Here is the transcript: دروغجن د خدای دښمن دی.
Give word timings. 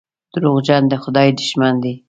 دروغجن 0.33 0.81
د 0.91 0.93
خدای 1.03 1.27
دښمن 1.39 1.73
دی. 1.83 1.93